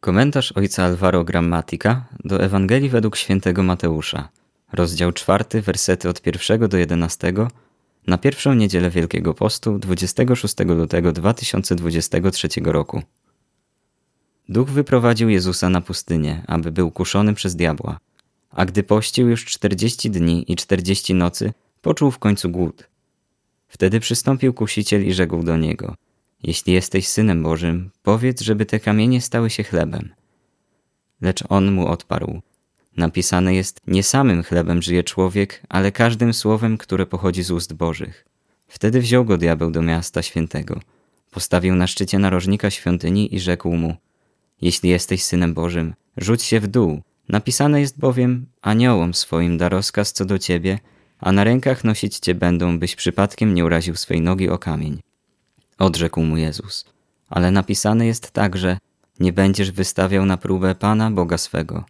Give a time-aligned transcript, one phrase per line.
[0.00, 4.28] Komentarz ojca Alvaro Grammatica do Ewangelii według świętego Mateusza,
[4.72, 7.32] rozdział 4, wersety od 1 do 11,
[8.06, 13.02] na pierwszą niedzielę Wielkiego Postu 26 lutego 2023 roku.
[14.48, 17.98] Duch wyprowadził Jezusa na pustynię, aby był kuszony przez diabła.
[18.50, 21.52] A gdy pościł już 40 dni i 40 nocy,
[21.82, 22.88] poczuł w końcu głód.
[23.68, 25.94] Wtedy przystąpił kusiciel i rzekł do niego–
[26.42, 30.08] jeśli jesteś synem Bożym, powiedz, żeby te kamienie stały się chlebem.
[31.20, 32.40] Lecz on mu odparł:
[32.96, 38.24] Napisane jest: Nie samym chlebem żyje człowiek, ale każdym słowem, które pochodzi z ust Bożych.
[38.68, 40.80] Wtedy wziął go diabeł do miasta świętego,
[41.30, 43.96] postawił na szczycie narożnika świątyni i rzekł mu:
[44.60, 47.02] Jeśli jesteś synem Bożym, rzuć się w dół.
[47.28, 50.78] Napisane jest bowiem: Aniołom swoim da rozkaz co do ciebie,
[51.18, 55.00] a na rękach nosić cię będą, byś przypadkiem nie uraził swej nogi o kamień.
[55.78, 56.84] Odrzekł mu Jezus.
[57.28, 58.78] Ale napisane jest także,
[59.20, 61.84] nie będziesz wystawiał na próbę Pana Boga swego.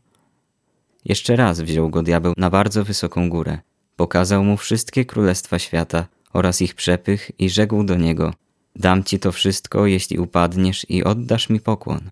[1.04, 3.58] Jeszcze raz wziął go diabeł na bardzo wysoką górę.
[3.96, 8.34] Pokazał mu wszystkie królestwa świata oraz ich przepych i rzekł do niego,
[8.76, 12.10] dam ci to wszystko, jeśli upadniesz i oddasz mi pokłon.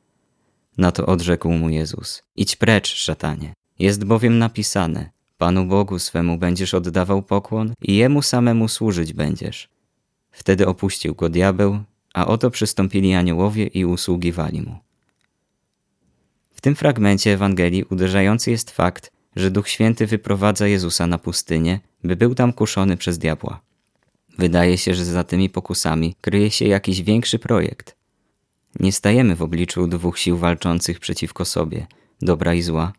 [0.78, 3.54] Na to odrzekł mu Jezus, idź precz, szatanie.
[3.78, 9.68] Jest bowiem napisane, Panu Bogu swemu będziesz oddawał pokłon i Jemu samemu służyć będziesz.
[10.36, 11.78] Wtedy opuścił go diabeł,
[12.14, 14.78] a oto przystąpili aniołowie i usługiwali mu.
[16.54, 22.16] W tym fragmencie Ewangelii uderzający jest fakt, że Duch Święty wyprowadza Jezusa na pustynię, by
[22.16, 23.60] był tam kuszony przez diabła.
[24.38, 27.96] Wydaje się, że za tymi pokusami kryje się jakiś większy projekt.
[28.80, 31.86] Nie stajemy w obliczu dwóch sił walczących przeciwko sobie,
[32.22, 32.92] dobra i zła,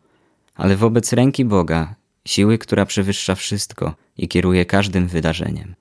[0.54, 1.94] ale wobec ręki Boga,
[2.26, 5.74] siły, która przewyższa wszystko i kieruje każdym wydarzeniem.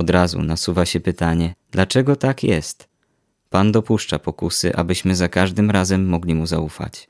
[0.00, 2.88] Od razu nasuwa się pytanie, dlaczego tak jest?
[3.50, 7.08] Pan dopuszcza pokusy, abyśmy za każdym razem mogli mu zaufać.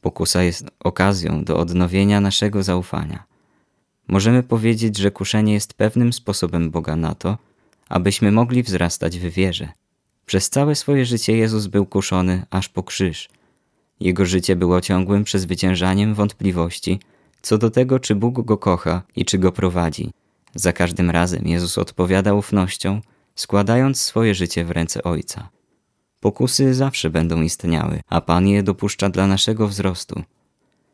[0.00, 3.24] Pokusa jest okazją do odnowienia naszego zaufania.
[4.08, 7.38] Możemy powiedzieć, że kuszenie jest pewnym sposobem Boga na to,
[7.88, 9.68] abyśmy mogli wzrastać w wierze.
[10.26, 13.28] Przez całe swoje życie Jezus był kuszony aż po krzyż.
[14.00, 17.00] Jego życie było ciągłym przezwyciężaniem wątpliwości
[17.42, 20.10] co do tego, czy Bóg go kocha i czy go prowadzi,
[20.54, 23.00] za każdym razem Jezus odpowiada ufnością,
[23.34, 25.48] składając swoje życie w ręce Ojca.
[26.20, 30.22] Pokusy zawsze będą istniały, a Pan je dopuszcza dla naszego wzrostu.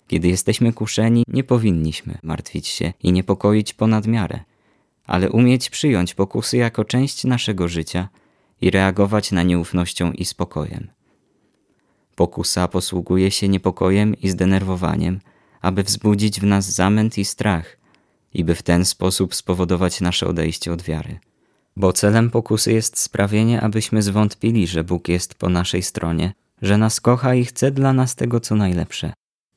[0.09, 4.41] Kiedy jesteśmy kuszeni, nie powinniśmy martwić się i niepokoić ponad miarę,
[5.07, 8.09] ale umieć przyjąć pokusy jako część naszego życia
[8.61, 10.89] i reagować na nieufnością i spokojem.
[12.17, 15.21] Pokusa posługuje się niepokojem i zdenerwowaniem,
[15.61, 17.77] aby wzbudzić w nas zamęt i strach–
[18.35, 21.19] i by w ten sposób spowodować nasze odejście od wiary.
[21.77, 27.01] Bo celem pokusy jest sprawienie, abyśmy zwątpili, że Bóg jest po naszej stronie, że nas
[27.01, 29.13] kocha i chce dla nas tego, co najlepsze.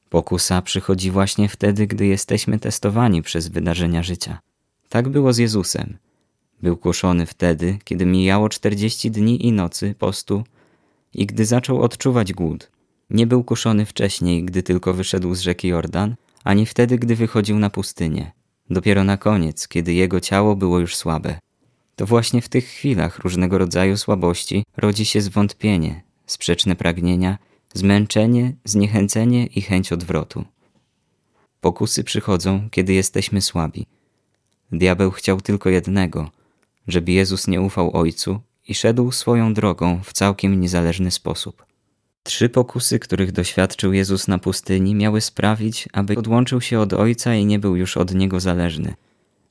[0.09, 4.39] Pokusa przychodzi właśnie wtedy, gdy jesteśmy testowani przez wydarzenia życia.
[4.89, 5.97] Tak było z Jezusem.
[6.61, 10.43] Był kuszony wtedy, kiedy mijało czterdzieści dni i nocy postu
[11.13, 12.71] i gdy zaczął odczuwać głód.
[13.09, 17.69] Nie był kuszony wcześniej, gdy tylko wyszedł z rzeki Jordan, ani wtedy, gdy wychodził na
[17.69, 18.31] pustynię.
[18.69, 21.39] Dopiero na koniec, kiedy jego ciało było już słabe.
[21.95, 27.37] To właśnie w tych chwilach różnego rodzaju słabości rodzi się zwątpienie, sprzeczne pragnienia,
[27.73, 30.45] zmęczenie, zniechęcenie i chęć odwrotu.
[31.61, 33.85] Pokusy przychodzą, kiedy jesteśmy słabi.
[34.71, 36.31] Diabeł chciał tylko jednego,
[36.87, 41.66] żeby Jezus nie ufał Ojcu i szedł swoją drogą w całkiem niezależny sposób.
[42.27, 47.45] Trzy pokusy, których doświadczył Jezus na pustyni, miały sprawić, aby odłączył się od Ojca i
[47.45, 48.93] nie był już od Niego zależny,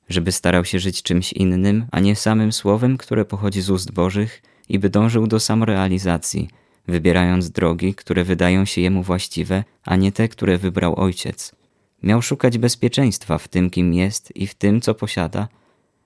[0.09, 4.41] żeby starał się żyć czymś innym, a nie samym słowem, które pochodzi z ust Bożych
[4.69, 6.49] i by dążył do samorealizacji,
[6.87, 11.55] wybierając drogi, które wydają się Jemu właściwe, a nie te, które wybrał Ojciec.
[12.03, 15.47] Miał szukać bezpieczeństwa w tym, kim jest i w tym, co posiada,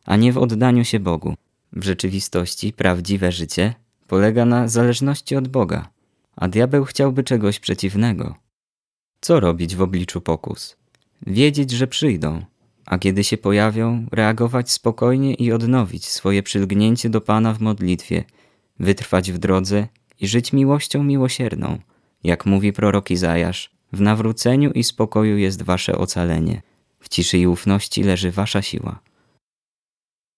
[0.05, 1.35] a nie w oddaniu się Bogu.
[1.73, 3.73] W rzeczywistości prawdziwe życie
[4.07, 5.90] polega na zależności od Boga
[6.41, 8.35] a diabeł chciałby czegoś przeciwnego.
[9.21, 10.77] Co robić w obliczu pokus?
[11.27, 12.45] Wiedzieć, że przyjdą,
[12.85, 18.23] a kiedy się pojawią, reagować spokojnie i odnowić swoje przylgnięcie do Pana w modlitwie,
[18.79, 19.87] wytrwać w drodze
[20.19, 21.79] i żyć miłością miłosierną.
[22.23, 26.61] Jak mówi prorok Izajasz, w nawróceniu i spokoju jest wasze ocalenie,
[26.99, 28.99] w ciszy i ufności leży wasza siła.